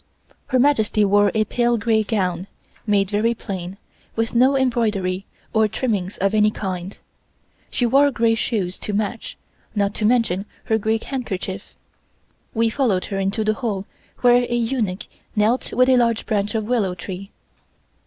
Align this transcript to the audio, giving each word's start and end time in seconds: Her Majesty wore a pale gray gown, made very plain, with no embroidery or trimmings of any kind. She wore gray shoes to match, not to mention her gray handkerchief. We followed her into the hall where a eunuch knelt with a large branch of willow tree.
Her 0.47 0.57
Majesty 0.57 1.05
wore 1.05 1.31
a 1.35 1.43
pale 1.45 1.77
gray 1.77 2.01
gown, 2.01 2.47
made 2.87 3.11
very 3.11 3.35
plain, 3.35 3.77
with 4.15 4.33
no 4.33 4.57
embroidery 4.57 5.27
or 5.53 5.67
trimmings 5.67 6.17
of 6.17 6.33
any 6.33 6.49
kind. 6.49 6.97
She 7.69 7.85
wore 7.85 8.09
gray 8.09 8.33
shoes 8.33 8.79
to 8.79 8.93
match, 8.95 9.37
not 9.75 9.93
to 9.93 10.05
mention 10.05 10.47
her 10.63 10.79
gray 10.79 10.97
handkerchief. 10.97 11.75
We 12.55 12.67
followed 12.67 13.05
her 13.13 13.19
into 13.19 13.43
the 13.43 13.53
hall 13.53 13.85
where 14.21 14.41
a 14.49 14.55
eunuch 14.55 15.03
knelt 15.35 15.71
with 15.71 15.87
a 15.87 15.97
large 15.97 16.25
branch 16.25 16.55
of 16.55 16.63
willow 16.63 16.95
tree. 16.95 17.29